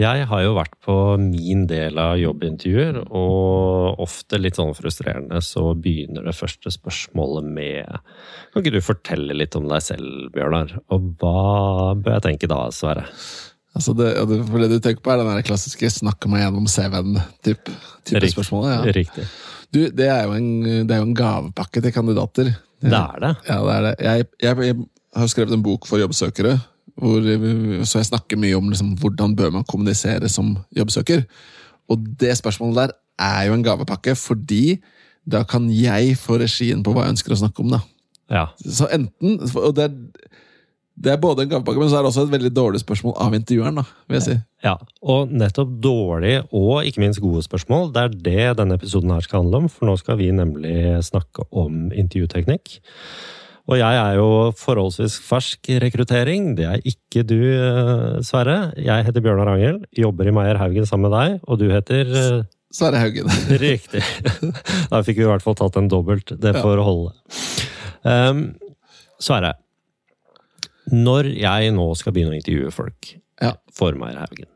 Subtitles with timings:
[0.00, 5.74] Jeg har jo vært på min del av jobbintervjuer, og ofte litt sånn frustrerende så
[5.76, 7.98] begynner det første spørsmålet med
[8.54, 10.72] Kan ikke du fortelle litt om deg selv, Bjørnar?
[10.94, 13.04] Og hva bør jeg tenke da, Sverre?
[13.76, 14.08] Altså det,
[14.48, 17.76] for det du tenker på, er den klassiske 'snakke meg gjennom CV-en'-type
[18.08, 18.72] type spørsmålet?
[18.72, 18.94] Ja.
[18.96, 19.28] Riktig.
[19.70, 20.48] Du, det er, en,
[20.88, 22.50] det er jo en gavepakke til kandidater.
[22.80, 23.34] Det er det?
[23.46, 23.94] Ja, det er det.
[24.00, 24.76] Jeg, jeg, jeg
[25.14, 26.56] har skrevet en bok for jobbsøkere,
[27.00, 27.26] hvor,
[27.88, 31.24] så jeg snakker mye om liksom, hvordan bør man kommunisere som jobbsøker.
[31.90, 34.80] Og det spørsmålet der er jo en gavepakke, fordi
[35.30, 37.74] da kan jeg få regien på hva jeg ønsker å snakke om.
[37.76, 37.80] da.
[38.30, 38.44] Ja.
[38.62, 39.96] Så enten, og det er,
[41.00, 43.34] det er både en gavepakke, men så er det også et veldig dårlig spørsmål av
[43.36, 43.82] intervjueren.
[43.82, 44.36] da, vil jeg si.
[44.64, 49.24] Ja, Og nettopp dårlige og ikke minst gode spørsmål, det er det denne episoden her
[49.26, 49.68] skal handle om.
[49.72, 52.80] For nå skal vi nemlig snakke om intervjuteknikk.
[53.70, 56.54] Og jeg er jo forholdsvis fersk rekruttering.
[56.58, 58.72] Det er ikke du, eh, Sverre.
[58.74, 62.48] Jeg heter Bjørnar Angel, jobber i Meyer Haugen sammen med deg, og du heter eh,
[62.74, 63.30] Sverre Haugen.
[63.62, 64.02] Riktig.
[64.90, 66.34] Da fikk vi i hvert fall tatt en dobbelt.
[66.34, 66.86] Det får ja.
[66.88, 67.14] holde.
[68.02, 68.44] Um,
[69.22, 69.54] Sverre,
[70.90, 73.54] når jeg nå skal begynne å intervjue folk ja.
[73.70, 74.50] for Meyer Haugen,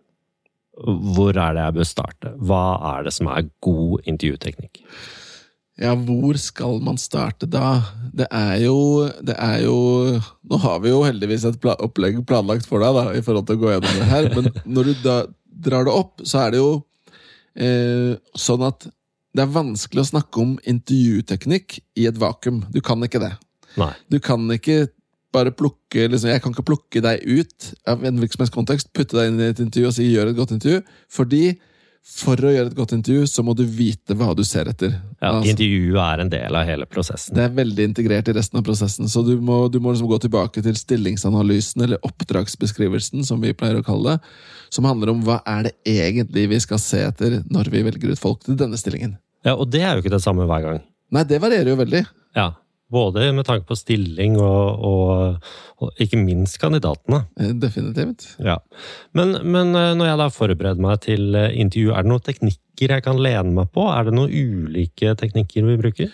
[1.15, 2.35] hvor er det jeg bør starte?
[2.43, 2.65] Hva
[2.97, 4.83] er det som er god intervjuteknikk?
[5.81, 7.81] Ja, hvor skal man starte da?
[8.15, 9.77] Det er jo Det er jo
[10.47, 13.63] Nå har vi jo heldigvis et opplegg planlagt for deg, da, i forhold til å
[13.65, 15.17] gå gjennom det her, men når du da
[15.65, 16.71] drar det opp, så er det jo
[17.57, 18.87] eh, sånn at
[19.35, 22.61] det er vanskelig å snakke om intervjuteknikk i et vakuum.
[22.71, 23.33] Du kan ikke det.
[23.81, 23.91] Nei.
[24.13, 24.85] Du kan ikke
[25.35, 29.41] bare plukke liksom, Jeg kan ikke plukke deg ut av en virksomhetskontekst, putte deg inn
[29.43, 31.45] i et intervju og si 'gjør et godt intervju', fordi
[32.05, 34.93] for å gjøre et godt intervju, så må du vite hva du ser etter.
[35.23, 37.33] Ja, altså, Intervjuet er en del av hele prosessen.
[37.37, 40.19] Det er veldig integrert i resten av prosessen, så du må, du må liksom gå
[40.27, 44.35] tilbake til stillingsanalysen, eller oppdragsbeskrivelsen, som vi pleier å kalle det,
[44.75, 48.21] som handler om hva er det egentlig vi skal se etter når vi velger ut
[48.21, 49.17] folk til denne stillingen.
[49.45, 50.85] Ja, Og det er jo ikke det samme hver gang.
[51.15, 52.05] Nei, det varierer jo veldig.
[52.37, 52.51] Ja,
[52.93, 55.51] både med tanke på stilling og, og,
[55.83, 57.25] og ikke minst kandidatene.
[57.41, 58.27] Eh, definitivt.
[58.43, 58.59] Ja.
[59.17, 62.97] Men, men, eh, når jeg da forbereder meg til eh, intervju, er det noen teknikker
[62.97, 63.87] jeg kan lene meg på?
[63.91, 66.13] Er det noen ulike teknikker vi bruker?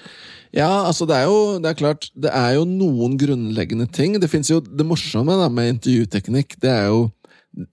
[0.57, 4.19] Ja, altså det er jo det er klart, det er jo noen grunnleggende ting.
[4.23, 6.59] Det fins jo det morsomme da, med intervjuteknikk.
[6.63, 7.09] Det er jo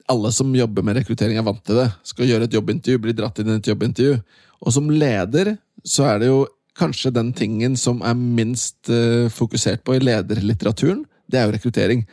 [0.10, 1.88] alle som jobber med rekruttering, er vant til det.
[2.06, 4.20] Skal gjøre et jobbintervju, bli dratt inn i et jobbintervju.
[4.66, 6.46] Og som leder så er det jo
[6.78, 12.04] kanskje den tingen som er minst uh, fokusert på i lederlitteraturen, det er jo rekruttering.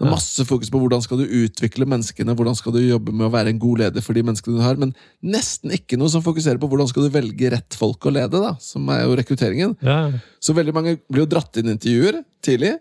[0.00, 3.26] Det er masse fokus på hvordan skal du utvikle menneskene, hvordan skal du jobbe med
[3.26, 6.24] å være en god leder for de menneskene du har, men nesten ikke noe som
[6.24, 9.74] fokuserer på hvordan skal du velge rett folk å lede, da, som er jo rekrutteringen.
[9.84, 9.98] Ja.
[10.40, 12.78] Så veldig mange blir jo dratt inn i intervjuer tidlig,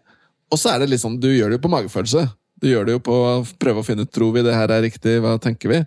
[0.48, 2.24] og så er det liksom, du gjør det jo på magefølelse.
[2.60, 4.86] Du gjør det jo på å prøve å finne ut tror vi det her er
[4.88, 5.82] riktig, hva tenker vi?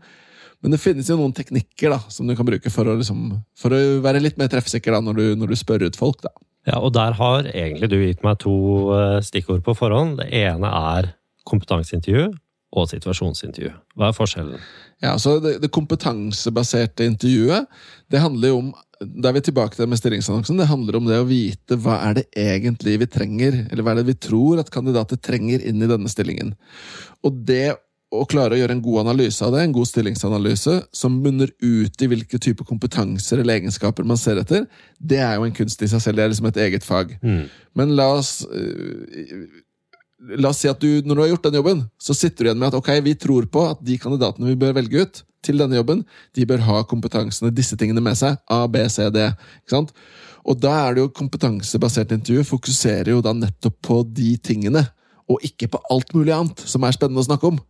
[0.63, 3.75] Men det finnes jo noen teknikker da, som du kan bruke for å, liksom, for
[3.75, 6.23] å være litt mer treffsikker da, når du, når du, spør ut folk.
[6.23, 6.31] da.
[6.71, 8.55] Ja, og Der har egentlig du gitt meg to
[8.95, 10.21] eh, stikkord på forhånd.
[10.23, 11.11] Det ene er
[11.51, 12.31] kompetanseintervju
[12.79, 13.73] og situasjonsintervju.
[13.99, 14.63] Hva er forskjellen?
[15.03, 17.67] Ja, så det, det kompetansebaserte intervjuet
[18.13, 18.73] det handler jo om
[19.03, 20.61] da er vi tilbake til med stillingsannonsen.
[20.61, 23.99] Det handler om det å vite hva er det egentlig vi trenger, eller hva er
[23.99, 26.53] det vi tror at kandidater trenger inn i denne stillingen.
[27.27, 27.75] Og det
[28.13, 32.05] å klare å gjøre en god analyse av det, en god stillingsanalyse, som munner ut
[32.05, 34.67] i hvilke typer kompetanser eller egenskaper man ser etter,
[35.01, 36.21] det er jo en kunst i seg selv.
[36.21, 37.17] Det er liksom et eget fag.
[37.25, 37.45] Mm.
[37.79, 39.61] Men la oss uh,
[40.39, 42.61] La oss si at du, når du har gjort den jobben, så sitter du igjen
[42.61, 45.75] med at ok, vi tror på at de kandidatene vi bør velge ut til denne
[45.75, 46.05] jobben,
[46.39, 48.37] de bør ha kompetansene, disse tingene med seg.
[48.47, 49.25] A, B, C, D.
[49.65, 49.91] ikke sant?
[50.47, 54.85] Og da er det jo kompetansebasert intervju fokuserer jo da nettopp på de tingene
[55.31, 57.61] og ikke på alt mulig annet som er spennende å snakke om.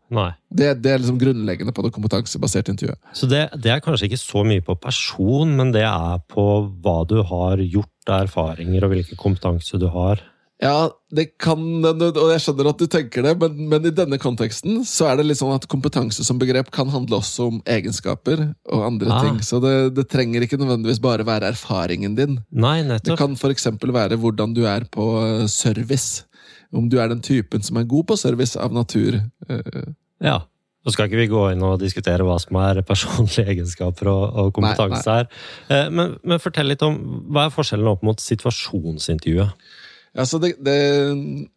[0.49, 3.01] Det, det, er liksom grunnleggende på det kompetansebaserte intervjuet.
[3.17, 6.47] Så det, det, er kanskje ikke så mye på person, men det er på
[6.83, 10.23] hva du har gjort av erfaringer, og hvilken kompetanse du har?
[10.63, 14.85] Ja, det kan og jeg skjønner at du tenker det, men, men, i denne konteksten
[14.87, 18.85] så er det litt sånn at kompetanse som begrep kan handle også om egenskaper og
[18.87, 19.25] andre ah.
[19.27, 19.41] ting.
[19.43, 22.39] Så det, det, trenger ikke nødvendigvis bare være erfaringen din.
[22.55, 23.11] Nei, nettopp.
[23.11, 23.73] Det kan f.eks.
[23.83, 26.29] være hvordan du er på eh, service
[26.73, 29.21] om du er den typen som er god på service av natur.
[29.49, 29.93] Eh.
[30.25, 30.41] Ja.
[30.83, 34.51] Nå skal ikke vi gå inn og diskutere hva som er personlige egenskaper og, og
[34.57, 35.21] kompetanse nei, nei.
[35.21, 35.31] her.
[35.69, 36.99] Eh, men, men, fortell litt om
[37.31, 39.71] hva er forskjellen opp mot situasjonsintervjuet?
[40.13, 40.77] Altså det, det,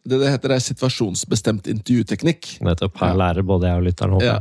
[0.07, 2.53] det, det heter er situasjonsbestemt intervjuteknikk.
[2.63, 3.01] Nettopp.
[3.01, 4.21] Her lærer både jeg og lytteren.
[4.23, 4.37] Ja.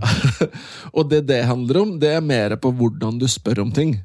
[0.97, 3.97] og det det handler om, det er mer på hvordan du spør om ting.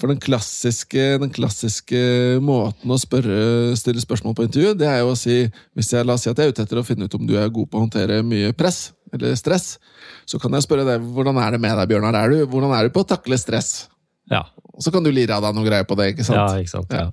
[0.00, 2.00] For den klassiske, den klassiske
[2.44, 5.44] måten å spørre, stille spørsmål på intervju, det er jo å si
[5.74, 7.34] hvis jeg, La oss si at jeg er ute etter å finne ut om du
[7.40, 8.92] er god på å håndtere mye press.
[9.14, 9.78] eller stress,
[10.26, 12.16] så kan jeg spørre deg hvordan er det med deg, Bjørnar.
[12.18, 13.86] Er du, hvordan er du på å takle stress?
[14.30, 14.42] Ja.
[14.82, 16.08] Så kan du lire av deg noe greier på det.
[16.12, 16.40] ikke sant?
[16.40, 16.90] ja, ikke sant.
[16.90, 17.10] Ja.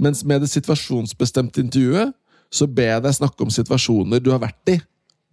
[0.00, 2.14] Mens med det situasjonsbestemte intervjuet,
[2.54, 4.78] så ber jeg deg snakke om situasjoner du har vært i,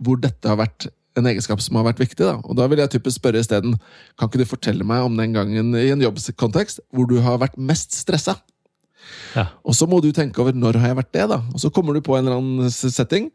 [0.02, 2.24] hvor dette har vært en egenskap som har vært viktig.
[2.24, 2.38] Da.
[2.46, 3.76] Og da vil jeg typisk spørre isteden
[4.20, 7.60] kan ikke du fortelle meg om den gangen i en jobbkontekst hvor du har vært
[7.60, 8.38] mest stressa.
[9.36, 9.48] Ja.
[9.66, 11.28] Og så må du tenke over når har jeg vært det.
[11.34, 11.42] da.
[11.54, 13.32] Og så kommer du på en eller annen setting,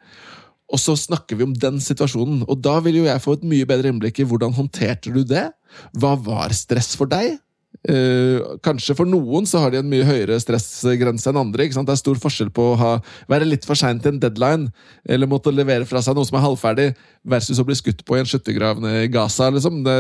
[0.66, 2.42] og så snakker vi om den situasjonen.
[2.50, 5.48] Og da vil jo jeg få et mye bedre innblikk i hvordan håndterte du det.
[5.94, 7.36] Hva var stress for deg?
[7.84, 11.68] Eh, kanskje for noen så har de en mye høyere stressgrense enn andre.
[11.68, 12.92] Det er stor forskjell på å ha,
[13.30, 14.70] være litt for sein til en deadline,
[15.08, 16.88] eller måtte levere fra seg noe som er halvferdig,
[17.26, 19.50] versus å bli skutt på i en skyttergrav i Gaza.
[19.54, 19.82] liksom.
[19.86, 19.96] Det,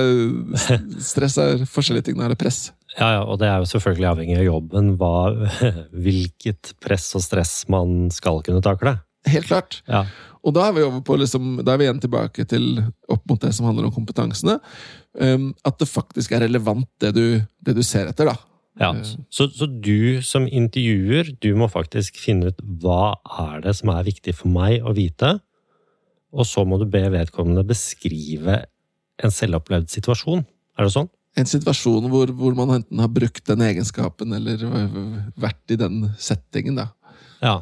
[1.12, 2.20] stress er forskjellige ting.
[2.20, 2.70] Det er press.
[2.96, 5.16] Ja, ja, og det er jo selvfølgelig avhengig av jobben hva,
[6.06, 8.96] hvilket press og stress man skal kunne takle.
[9.26, 9.82] Helt klart.
[9.90, 10.06] Ja.
[10.46, 12.66] Og da er vi over på liksom, da er vi igjen tilbake til
[13.10, 14.60] opp mot det som handler om kompetansene.
[15.16, 17.24] Um, at det faktisk er relevant, det du,
[17.64, 18.28] det du ser etter.
[18.28, 18.36] da.
[18.76, 18.90] Ja,
[19.32, 23.16] så, så du som intervjuer, du må faktisk finne ut hva
[23.48, 25.38] er det som er viktig for meg å vite,
[26.36, 28.66] og så må du be vedkommende beskrive
[29.24, 30.44] en selvopplevd situasjon.
[30.76, 31.08] Er det sånn?
[31.40, 34.60] En situasjon hvor, hvor man enten har brukt den egenskapen eller
[35.40, 36.76] vært i den settingen.
[36.80, 36.90] da.
[37.46, 37.56] Ja.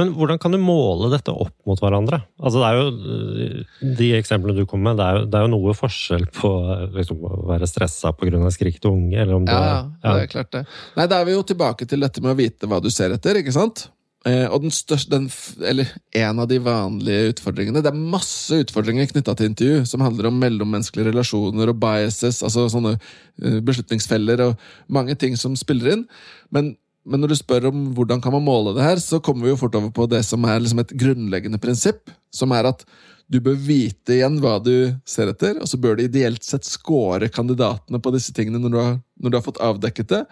[0.00, 2.22] Men hvordan kan du måle dette opp mot hverandre?
[2.40, 5.52] Altså det er jo, De eksemplene du kom med, det er jo, det er jo
[5.54, 6.50] noe forskjell på
[6.96, 8.42] liksom, å være stressa pga.
[8.54, 9.62] skrik til unge, eller om du Ja,
[10.02, 10.12] ja.
[10.14, 10.66] det er klart det.
[10.98, 13.40] Nei, Da er vi jo tilbake til dette med å vite hva du ser etter.
[13.40, 13.88] ikke sant?
[14.28, 15.30] Eh, og den største, den,
[15.64, 15.88] eller
[16.20, 20.36] en av de vanlige utfordringene Det er masse utfordringer knytta til intervju som handler om
[20.42, 26.04] mellommenneskelige relasjoner og biases, altså sånne eh, beslutningsfeller og mange ting som spiller inn.
[26.52, 26.74] Men,
[27.08, 29.60] men når du spør om hvordan kan man måle det her, så kommer vi jo
[29.60, 32.84] fort over på det som er liksom et grunnleggende prinsipp, som er at
[33.30, 37.30] du bør vite igjen hva du ser etter, og så bør du ideelt sett score
[37.30, 40.24] kandidatene på disse tingene når du har, når du har fått avdekket det.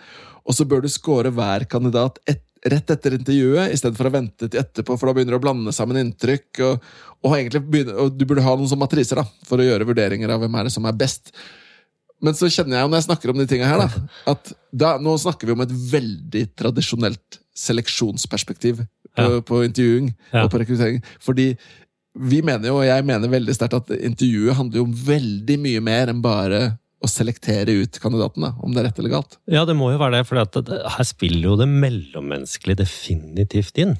[0.48, 4.60] Og så bør du score hver kandidat et, rett etter intervjuet, istedenfor å vente til
[4.60, 6.48] etterpå, for da begynner du å blande sammen inntrykk.
[6.66, 6.90] Og,
[7.22, 7.36] og,
[7.70, 10.58] begynner, og du burde ha noen sånne matriser da, for å gjøre vurderinger av hvem
[10.58, 11.30] er det som er best.
[12.22, 14.94] Men så kjenner jeg jo når jeg snakker om de tingene her, da, at da,
[14.98, 19.40] nå snakker vi om et veldig tradisjonelt seleksjonsperspektiv på, Ja.
[19.42, 20.44] på intervjuing Ja.
[20.44, 21.02] og på rekruttering.
[21.20, 21.56] Fordi
[22.18, 25.80] vi mener jo, og jeg mener veldig sterkt, at intervjuet handler jo om veldig mye
[25.80, 29.36] mer enn bare å selektere ut kandidatene, om det er rett eller galt.
[29.46, 33.96] Ja, det må jo være det, for her spiller jo det mellommenneskelige definitivt inn.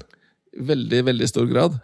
[0.59, 1.79] Veldig, veldig stor grad.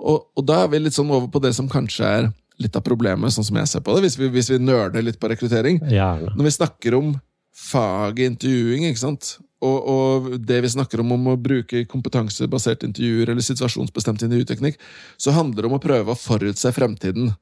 [0.00, 2.84] Og, og da er vi litt sånn over på det som kanskje er litt av
[2.86, 5.80] problemet, sånn som jeg ser på det, hvis vi, hvis vi nerder litt på rekruttering.
[5.90, 6.32] Gjerne.
[6.36, 7.16] Når vi snakker om
[7.56, 9.36] faget intervjuing, ikke sant?
[9.64, 14.78] Og, og det vi snakker om om å bruke kompetansebasert intervjuer eller situasjonsbestemt intervjuteknikk,
[15.16, 17.32] så handler det om å prøve å forutse fremtiden.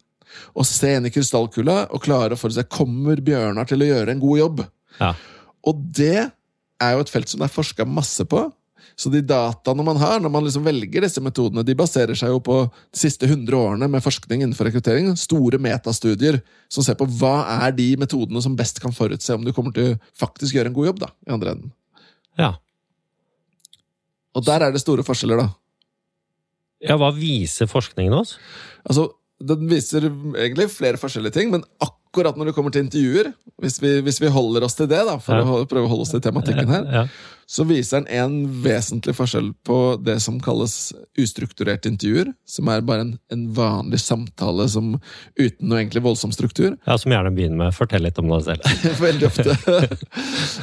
[0.54, 4.22] Og se inn i krystallkula og klare å forutse kommer Bjørnar til å gjøre en
[4.22, 4.64] god jobb.
[5.00, 5.12] Ja.
[5.66, 6.28] Og det
[6.82, 8.46] er jo et felt som det er forska masse på.
[8.96, 12.42] Så de dataene man har når man liksom velger disse metodene, de baserer seg jo
[12.44, 15.10] på de siste 100 årene med forskning innenfor rekruttering.
[15.18, 16.40] Store metastudier
[16.72, 17.36] som ser på hva
[17.66, 20.92] er de metodene som best kan forutse om du kommer til faktisk gjøre en god
[20.92, 21.02] jobb.
[21.06, 21.74] da, i andre enden.
[22.38, 22.52] Ja.
[24.34, 25.50] Og der er det store forskjeller, da.
[26.82, 28.38] ja, hva viser forskningen oss?
[28.84, 29.12] Altså,
[29.44, 34.00] Den viser egentlig flere forskjellige ting, men akkurat når det kommer til intervjuer, hvis vi,
[34.06, 35.42] hvis vi holder oss til det, da, for Ja.
[35.44, 37.06] å prøve å holde oss til tematikken her, Ja.
[37.46, 43.00] så viser den en vesentlig forskjell på det som kalles ustrukturerte intervjuer, som er bare
[43.00, 45.00] en, en vanlig samtale som,
[45.38, 46.76] uten noe egentlig voldsom struktur.
[46.86, 48.98] ja, som gjerne begynner med 'fortell litt om deg selv'.
[49.08, 49.98] Veldig ofte.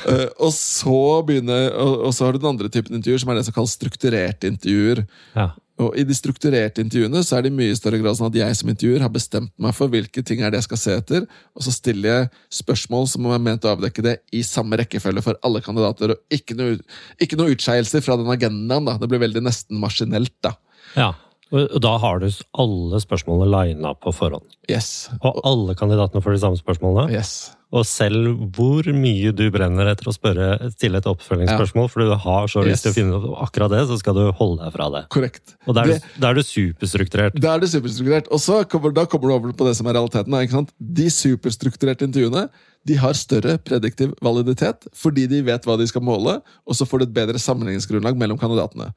[0.07, 3.35] Eh, og, så begynner, og, og så har du den andre typen intervjuer, som er
[3.35, 5.05] det som kalles strukturerte intervjuer.
[5.35, 5.51] Ja.
[5.81, 8.57] Og I de strukturerte intervjuene så er det i mye større grad sånn at jeg
[8.59, 11.25] som intervjuer har bestemt meg for hvilke ting er det jeg skal se etter,
[11.57, 12.29] og så stiller jeg
[12.61, 16.57] spørsmål som er ment å avdekke det i samme rekkefølge for alle kandidater, og ikke
[16.59, 16.77] noe,
[17.23, 18.87] ikke noe utskeielser fra den agendaen.
[18.87, 18.97] da.
[19.01, 20.35] Det blir veldig nesten maskinelt.
[20.45, 20.55] da.
[20.97, 21.11] ja.
[21.51, 22.29] Og da har du
[22.63, 24.45] alle spørsmålene lina på forhånd.
[24.71, 25.09] Yes.
[25.19, 27.11] Og alle kandidatene får de samme spørsmålene.
[27.11, 27.51] yes.
[27.71, 32.49] Og selv hvor mye du brenner etter å spørre, stille et oppfølgingsspørsmål, for du har
[32.51, 35.03] så lyst til å finne ut akkurat det, så skal du holde deg fra det.
[35.13, 35.55] Korrekt.
[35.69, 37.37] Og da er, er du superstrukturert.
[37.39, 38.27] Da er du superstrukturert.
[38.35, 40.35] Og så kommer, da kommer du over på det som er realiteten.
[40.43, 40.75] Ikke sant?
[40.79, 42.49] De superstrukturerte intervjuene
[42.89, 47.03] de har større prediktiv validitet fordi de vet hva de skal måle, og så får
[47.03, 48.87] du et bedre sammenligningsgrunnlag mellom kandidatene.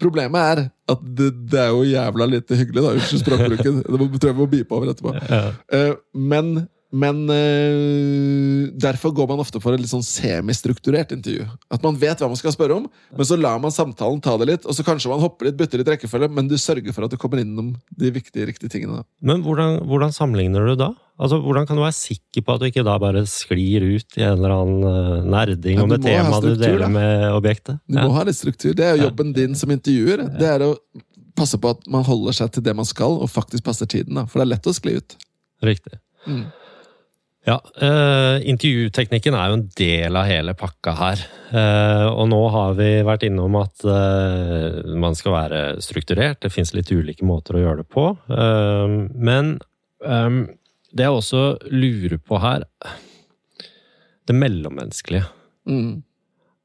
[0.00, 2.94] Problemet er at det, det er jo jævla lite hyggelig, da.
[2.96, 3.82] Unnskyld språkbruken.
[3.92, 5.12] Det må- tror jeg vi må bipe over etterpå.
[5.28, 5.42] Ja.
[5.76, 11.46] Eh, Men, men eh, derfor går man ofte for et litt sånn semistrukturert intervju.
[11.72, 12.86] At man vet hva man skal spørre om,
[13.16, 15.82] men så lar man samtalen ta det litt, og så kanskje man hopper litt, bytter
[15.82, 19.02] litt rekkefølge, men du sørger for at du kommer innom de viktige, riktige tingene.
[19.02, 19.08] da.
[19.32, 20.92] Men hvordan, hvordan sammenligner du da?
[21.16, 24.24] Altså, Hvordan kan du være sikker på at du ikke da bare sklir ut i
[24.26, 26.90] en eller annen eh, nerding Ja, om et tema du deler da.
[26.92, 27.78] med objektet?
[27.88, 28.74] Du må ha litt struktur.
[28.76, 30.26] Det er jo jobben din som intervjuer.
[30.36, 30.74] Det er å
[31.36, 34.12] passe på at man holder seg til det man skal, og faktisk passer tiden.
[34.20, 34.26] da.
[34.28, 35.16] For det er lett å skli ut.
[35.64, 35.96] Riktig.
[36.28, 36.44] Mm.
[37.46, 41.20] Ja, eh, intervjuteknikken er jo en del av hele pakka her.
[41.54, 46.40] Eh, og nå har vi vært innom at eh, man skal være strukturert.
[46.42, 48.08] Det fins litt ulike måter å gjøre det på.
[48.34, 49.52] Eh, men
[50.02, 50.40] eh,
[50.90, 52.66] det jeg også lurer på her
[54.26, 55.28] Det mellommenneskelige.
[55.70, 56.02] Mm.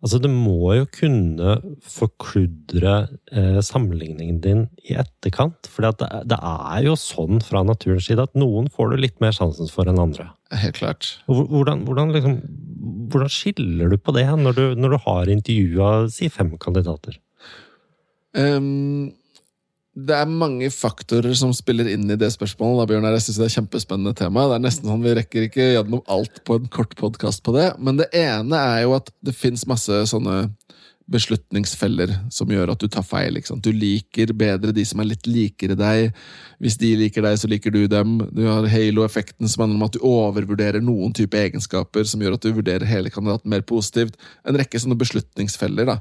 [0.01, 1.55] Altså, det må jo kunne
[1.85, 2.93] forkludre
[3.29, 5.69] eh, sammenligningen din i etterkant.
[5.69, 9.35] For det, det er jo sånn fra naturens side at noen får du litt mer
[9.37, 10.31] sansen for enn andre.
[10.57, 11.11] Helt klart.
[11.29, 12.39] Hvordan, hvordan, liksom,
[13.13, 17.21] hvordan skiller du på det når du, når du har intervjua si fem kandidater?
[18.41, 19.11] Ehm,
[19.91, 22.79] det er mange faktorer som spiller inn i det spørsmålet.
[22.79, 23.15] Da, Bjørnar.
[23.17, 24.45] Jeg synes Det er kjempespennende tema.
[24.47, 27.73] Det er nesten sånn Vi rekker ikke gjennom alt på en kort podkast på det.
[27.77, 30.45] Men det ene er jo at det fins masse sånne
[31.11, 33.37] beslutningsfeller som gjør at du tar feil.
[33.63, 36.11] Du liker bedre de som er litt likere deg.
[36.61, 38.17] Hvis de liker deg, så liker du dem.
[38.31, 42.45] Du har halo-effekten som handler om at du overvurderer noen type egenskaper som gjør at
[42.45, 44.15] du vurderer hele kandidaten mer positivt.
[44.47, 45.89] En rekke sånne beslutningsfeller.
[45.89, 45.99] da.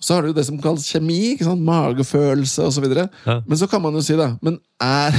[0.00, 2.86] Så har du det som kalles kjemi, magefølelse osv.
[2.92, 3.40] Ja.
[3.46, 5.12] Men så kan man jo si, da Men er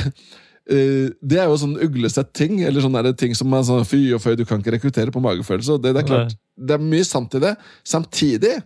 [0.72, 4.24] eh, Det er jo sånn uglesett ting, eller sånne ting som er sånn fy og
[4.24, 5.78] føy, du kan ikke rekruttere på magefølelse.
[5.82, 7.56] det, det er klart, det er mye sant i det.
[7.88, 8.60] Samtidig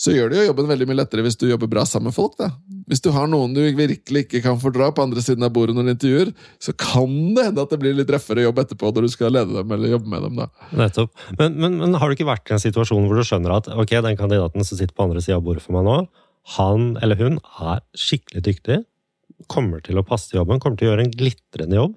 [0.00, 2.34] så gjør det jo jobben veldig mye lettere hvis du jobber bra sammen med folk.
[2.38, 2.48] da.
[2.90, 5.86] Hvis du har noen du virkelig ikke kan fordra på andre siden av bordet når
[5.86, 9.12] du intervjuer, så kan det hende at det blir litt røffere jobb etterpå når du
[9.14, 10.40] skal lede dem eller jobbe med dem.
[10.42, 10.48] da.
[10.82, 11.12] Nettopp.
[11.38, 13.94] Men, men, men har du ikke vært i en situasjon hvor du skjønner at ok,
[14.08, 15.98] den kandidaten som sitter på andre sida av bordet for meg nå,
[16.56, 18.80] han eller hun er skikkelig dyktig,
[19.52, 21.94] kommer til å passe til jobben, kommer til å gjøre en glitrende jobb,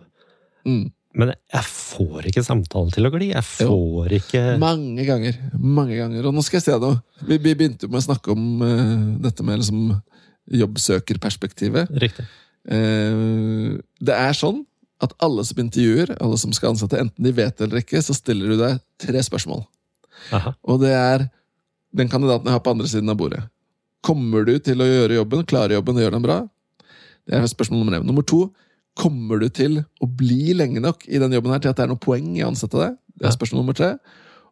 [0.65, 0.87] Mm.
[1.13, 1.61] men jeg
[1.95, 3.31] får ikke samtalen til å gli.
[3.31, 5.39] Jeg får ikke Mange ganger.
[5.57, 6.27] mange ganger.
[6.27, 6.99] Og nå skal jeg si noe.
[7.23, 9.95] Vi, vi begynte jo med å snakke om uh, dette med liksom
[10.61, 11.91] jobbsøkerperspektivet.
[12.03, 12.25] Riktig.
[12.65, 14.63] Uh, det er sånn
[15.03, 18.15] at alle som intervjuer, alle som skal ansette, enten de vet det eller ikke, så
[18.15, 19.65] stiller du deg tre spørsmål.
[20.35, 20.55] Aha.
[20.63, 21.27] Og det er
[21.95, 23.43] den kandidaten jeg har på andre siden av bordet.
[24.05, 26.37] Kommer du til å gjøre jobben, klare jobben og gjøre den bra?
[27.25, 28.05] Det er spørsmål nummer én.
[28.05, 28.45] Nummer to,
[28.95, 31.91] kommer du til å bli lenge nok i den jobben her til at det er
[31.91, 32.95] noe poeng i å ansette deg?
[33.15, 33.95] Det er spørsmål nummer tre.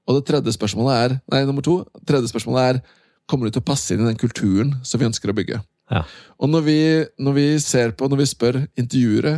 [0.03, 1.79] Og det tredje spørsmålet er Nei, nummer to.
[2.07, 2.83] Tredje spørsmålet er
[3.29, 5.61] Kommer du til å passe inn i den kulturen som vi ønsker å bygge?
[5.93, 6.01] Ja.
[6.43, 6.79] Og når vi,
[7.23, 9.37] når vi ser på, når vi spør intervjuere,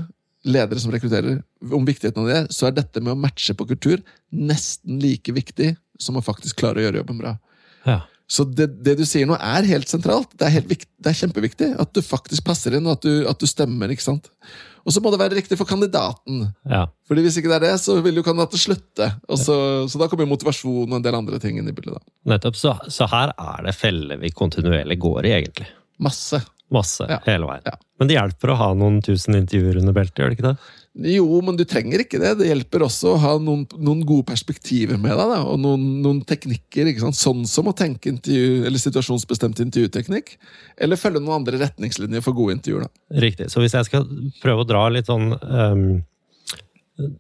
[0.50, 4.02] ledere som rekrutterer, om viktigheten av det, så er dette med å matche på kultur
[4.34, 7.36] nesten like viktig som å faktisk klare å gjøre jobben bra.
[7.86, 8.00] Ja.
[8.26, 10.32] Så det, det du sier nå, er helt sentralt.
[10.34, 13.12] Det er, helt vikt, det er kjempeviktig at du faktisk passer inn, og at du,
[13.30, 13.92] at du stemmer.
[13.94, 14.32] ikke sant?
[14.86, 16.48] Og så må det være riktig for kandidaten.
[16.70, 16.86] ja.
[17.10, 19.12] Fordi Hvis ikke det er det, så vil jo kandidaten slutte.
[19.30, 19.56] Og så,
[19.90, 21.98] så da kommer jo motivasjon og en del andre ting inn i bildet.
[21.98, 22.14] da.
[22.34, 22.58] Nettopp.
[22.58, 25.70] Så, så her er det feller vi kontinuerlig går i, egentlig.
[26.02, 26.42] Masse.
[26.74, 27.06] Masse.
[27.10, 27.20] Ja.
[27.28, 27.66] Hele veien.
[27.68, 27.76] Ja.
[28.00, 30.56] Men det hjelper å ha noen tusen intervjuer under beltet, gjør det ikke det?
[31.12, 32.32] Jo, men du trenger ikke det.
[32.40, 35.32] Det hjelper også å ha noen, noen gode perspektiver med deg.
[35.34, 36.88] Da, og noen, noen teknikker.
[37.16, 40.38] Sånn som å tenke intervju, eller situasjonsbestemt intervjuteknikk.
[40.80, 42.88] Eller følge noen andre retningslinjer for gode intervjuer.
[42.88, 43.22] da.
[43.26, 43.50] Riktig.
[43.52, 44.08] Så hvis jeg skal
[44.40, 45.86] prøve å dra litt sånn um,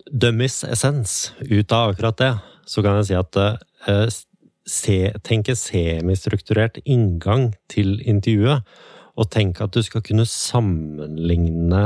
[0.08, 2.32] dummies essens ut av akkurat det,
[2.66, 4.08] så kan jeg si at uh,
[4.66, 8.64] se, tenke semistrukturert inngang til intervjuet,
[9.16, 11.86] og tenke at du skal kunne sammenligne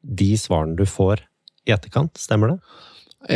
[0.00, 1.20] de svarene du får
[1.68, 2.16] i etterkant.
[2.18, 2.60] Stemmer det?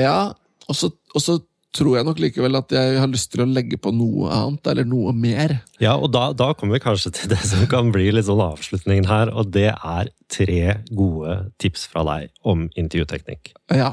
[0.00, 0.32] Ja,
[0.68, 1.38] og så, og så
[1.74, 4.86] tror jeg nok likevel at jeg har lyst til å legge på noe annet, eller
[4.88, 5.56] noe mer.
[5.82, 9.08] Ja, og da, da kommer vi kanskje til det som kan bli litt sånn avslutningen
[9.10, 13.52] her, og det er tre gode tips fra deg om intervjuteknikk.
[13.74, 13.90] Ja.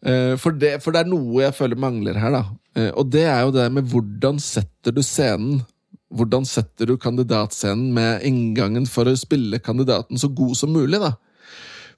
[0.00, 2.42] Eh, For det, for det er noe jeg føler mangler her, da.
[2.80, 5.60] Eh, Og det er jo det med hvordan setter du scenen?
[6.10, 11.14] Hvordan setter du kandidatscenen med inngangen for å spille kandidaten så god som mulig, da?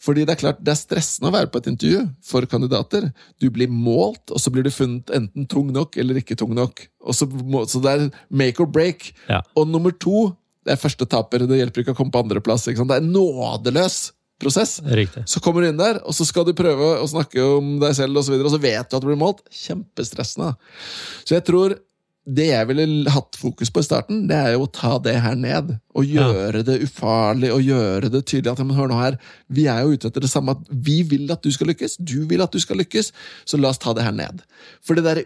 [0.02, 3.06] Fordi det er klart, det er stressende å være på et intervju for kandidater.
[3.38, 6.82] Du blir målt, og så blir du funnet enten tung nok eller ikke tung nok.
[7.14, 7.28] Så,
[7.70, 9.12] så det er make or break.
[9.30, 9.40] Ja.
[9.54, 10.32] Og nummer to,
[10.66, 11.46] det er første taper.
[11.46, 12.66] Det hjelper ikke å komme på andreplass.
[12.66, 14.00] Det er en nådeløs
[14.42, 14.80] prosess.
[14.82, 15.22] Riktig.
[15.30, 18.18] Så kommer du inn der, og så skal du prøve å snakke om deg selv,
[18.18, 19.46] og så, videre, og så vet du at du blir målt.
[19.54, 20.56] Kjempestressende.
[21.22, 21.78] Så jeg tror
[22.22, 25.34] det jeg ville hatt fokus på i starten, det er jo å ta det her
[25.38, 25.72] ned.
[25.98, 29.16] Og gjøre det ufarlig og gjøre det tydelig at men hør nå her,
[29.50, 30.54] vi er jo ute etter det samme.
[30.54, 33.10] at Vi vil at du skal lykkes, du vil at du skal lykkes,
[33.44, 34.44] så la oss ta det her ned.
[34.86, 35.24] For det der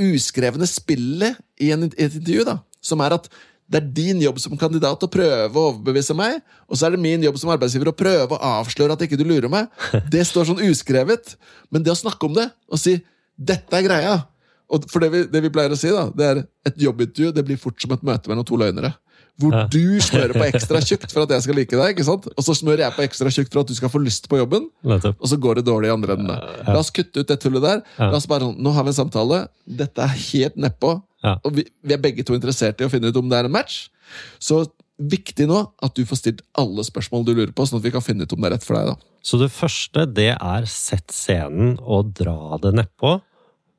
[0.00, 3.28] uskrevne spillet i, en, i et intervju, da, som er at
[3.68, 7.02] det er din jobb som kandidat å prøve å overbevise meg, og så er det
[7.04, 9.68] min jobb som arbeidsgiver å prøve å avsløre at ikke du lurer meg.
[10.14, 11.34] Det står sånn uskrevet.
[11.68, 12.96] Men det å snakke om det og si
[13.36, 14.22] 'dette er greia'
[14.70, 17.44] og For det vi, det vi pleier å si, da, det er et jobbintervju det
[17.48, 18.94] blir fort som et møte mellom to løgnere.
[19.38, 19.66] Hvor Ja.
[19.70, 22.26] du smører på ekstra tjukt for at jeg skal like deg, ikke sant?
[22.26, 24.66] og så smører jeg på ekstra tjukt for at du skal få lyst på jobben.
[24.84, 26.32] Og så går det dårlig i andre enden.
[26.66, 27.84] La oss kutte ut det tullet der.
[28.00, 29.44] La oss bare sånn, Nå har vi en samtale.
[29.64, 30.90] Dette er helt nedpå.
[31.44, 33.54] Og vi, vi er begge to interessert i å finne ut om det er en
[33.54, 33.86] match.
[34.42, 34.64] Så
[34.98, 38.02] viktig nå at du får stilt alle spørsmål du lurer på, sånn at vi kan
[38.02, 38.90] finne ut om det er rett for deg.
[38.90, 38.96] da.
[39.22, 43.20] Så det første, det er sett scenen og dra det nedpå.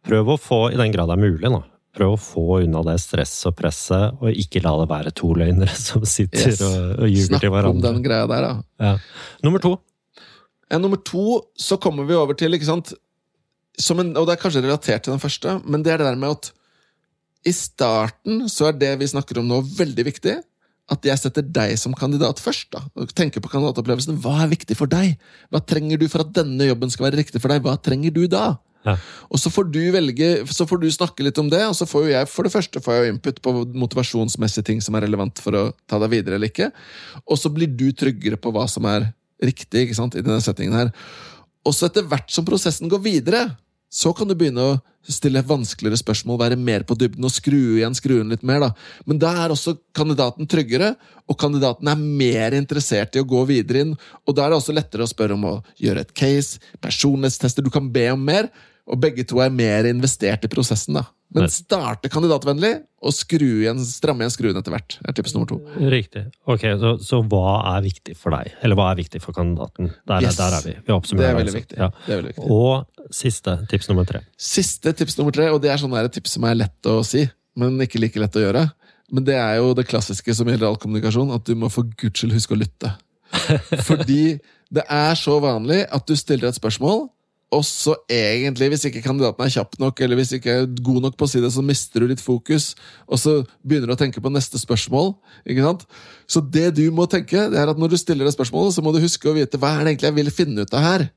[0.08, 1.62] Prøv å få, i den grad det er mulig, da.
[2.00, 5.76] Prøv å få unna det stresset og presset, og ikke la det være to løgnere
[5.90, 6.62] som sitter Yes.
[6.64, 8.54] og, og ljuger Snakk til om den greia der, da.
[8.80, 8.94] Ja.
[9.46, 9.76] Nummer to.
[10.70, 14.62] Ja, nummer to så kommer vi over til, ikke sant en, Og det er kanskje
[14.66, 16.52] relatert til den første, men det er det der med at
[17.48, 20.34] i starten så er det vi snakker om nå, veldig viktig.
[20.92, 22.72] At jeg setter deg som kandidat først.
[22.74, 24.18] da, og tenker på kandidatopplevelsen.
[24.20, 25.16] Hva er viktig for deg?
[25.54, 27.62] Hva trenger du for at denne jobben skal være riktig for deg?
[27.64, 28.58] Hva trenger du da?
[28.88, 32.06] Og så får du velge, så får du snakke litt om det, og så får
[32.06, 35.58] jo jeg for det første får jeg input på motivasjonsmessige ting som er relevant for
[35.58, 36.72] å ta deg videre eller ikke.
[37.28, 39.12] Og så blir du tryggere på hva som er
[39.44, 40.94] riktig ikke sant, i denne settingen her.
[41.68, 43.44] Og så etter hvert som prosessen går videre,
[43.90, 44.78] så kan du begynne å
[45.10, 48.62] stille vanskeligere spørsmål, være mer på dybden og skru igjen skruen litt mer.
[48.62, 48.70] da.
[49.10, 50.94] Men da er også kandidaten tryggere,
[51.26, 53.96] og kandidaten er mer interessert i å gå videre inn.
[54.28, 57.74] Og da er det også lettere å spørre om å gjøre et case, personlighetstester, du
[57.74, 58.52] kan be om mer.
[58.90, 61.02] Og begge to er mer investert i prosessen.
[61.02, 61.08] da.
[61.36, 62.72] Men starte kandidatvennlig,
[63.06, 64.96] og skru igjen, stramme igjen skruen etter hvert.
[65.06, 65.60] er tips nummer to.
[65.92, 66.24] Riktig.
[66.50, 68.50] Ok, så, så hva er viktig for deg?
[68.66, 69.92] Eller hva er viktig for kandidaten?
[70.10, 70.40] Der, Yes.
[70.42, 70.74] der er vi.
[70.80, 71.62] Vi Det oppsummerer er veldig altså.
[71.62, 71.78] viktig.
[71.78, 71.90] Ja.
[72.08, 72.50] Det er veldig viktig.
[72.50, 74.24] Og siste, tips nummer tre.
[74.42, 77.28] Siste tips nummer tre, og det er sånn der tips som er lett å si,
[77.56, 78.66] men ikke like lett å gjøre.
[79.14, 82.20] Men det er jo det klassiske som gjelder all kommunikasjon, at du må for guds
[82.24, 82.92] skyld huske å lytte.
[83.88, 84.40] Fordi
[84.74, 87.08] det er så vanlig at du stiller et spørsmål,
[87.50, 91.16] og så egentlig, hvis ikke kandidaten er kjapp nok, eller hvis ikke er god nok
[91.18, 92.76] på å si det, så mister du litt fokus,
[93.10, 93.34] og så
[93.66, 95.16] begynner du å tenke på neste spørsmål.
[95.50, 95.88] ikke sant?
[96.30, 98.94] Så det du må tenke, det er at når du stiller det spørsmålet, så må
[98.94, 101.08] du huske å vite hva er det egentlig jeg vil finne ut av her.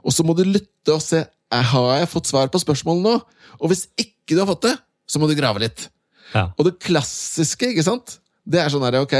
[0.00, 1.20] Og så må du lytte og se
[1.52, 3.18] «Eh, har jeg fått svar på spørsmålet nå.
[3.60, 5.90] Og hvis ikke du har fått det, så må du grave litt.
[6.32, 6.48] Ja.
[6.56, 8.16] Og det klassiske, ikke sant?
[8.44, 9.14] Det er sånn her, ok,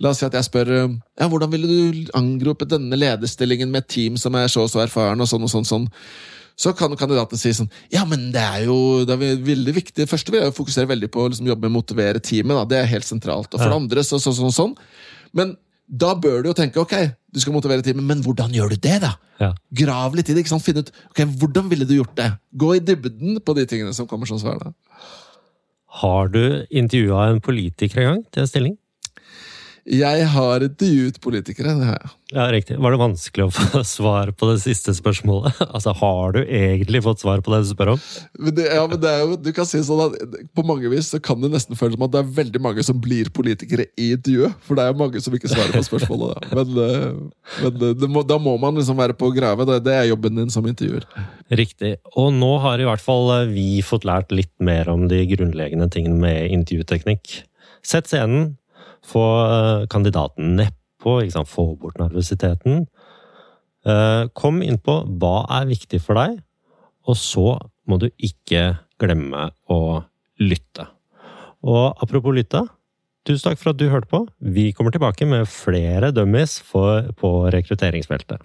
[0.00, 3.90] La oss si at jeg spør ja, hvordan ville du angrepet denne lederstillingen med et
[3.92, 5.68] team som er så og så erfaren, og sånn og sånn.
[5.68, 5.90] sånn.
[6.56, 8.76] Så kan kandidaten si sånn Ja, men det er jo
[9.08, 10.06] det er veldig viktig.
[10.10, 12.54] Først vil jeg jo fokusere veldig på å liksom, jobbe med å motivere teamet.
[12.56, 13.50] da, Det er helt sentralt.
[13.52, 14.74] Og for det andre så, så, sånn, sånn.
[15.34, 16.94] Men da bør du jo tenke ok,
[17.34, 19.12] du skal motivere teamet, men hvordan gjør du det, da?
[19.42, 19.50] Ja.
[19.82, 20.44] Grav litt i det.
[20.44, 20.64] ikke sant?
[20.64, 22.30] Finn ut ok, hvordan ville du gjort det.
[22.54, 24.62] Gå i dybden på de tingene som kommer som svar.
[24.62, 24.72] da.
[26.00, 28.74] Har du intervjua en politiker en gang til en stilling?
[29.84, 31.74] Jeg har intervjuet politikere.
[31.76, 32.10] det har jeg.
[32.32, 32.78] Ja, riktig.
[32.80, 35.60] Var det vanskelig å få svar på det siste spørsmålet?
[35.74, 38.00] Altså, har du egentlig fått svar på det du spør om?
[38.38, 41.10] Men det, ja, men det er jo, du kan si sånn at På mange vis
[41.12, 44.12] så kan det nesten føles som at det er veldig mange som blir politikere i
[44.16, 44.56] intervjuet.
[44.64, 46.40] For det er jo mange som ikke svarer på spørsmålet.
[46.40, 46.62] Da.
[46.62, 47.06] Men, eh,
[47.66, 49.68] men eh, må, da må man liksom være på grave.
[49.68, 51.04] Det, det er jobben din som intervjuer.
[51.52, 51.96] Riktig.
[52.16, 55.90] Og nå har i hvert fall eh, vi fått lært litt mer om de grunnleggende
[55.92, 57.42] tingene med intervjuteknikk.
[57.84, 58.54] Sett scenen,
[59.04, 62.86] få eh, kandidaten nedpå, få bort nervøsiteten.
[63.84, 66.38] Eh, Kom inn på hva er viktig for deg,
[67.06, 70.04] og så må du ikke glemme å
[70.40, 70.88] lytte.
[71.64, 72.64] Og apropos lytte,
[73.24, 74.24] tusen takk for at du hørte på.
[74.40, 78.40] Vi kommer tilbake med flere dummies på rekrutteringsfeltet.